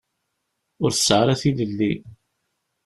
[0.83, 1.93] Ur tesɛi ara tilelli.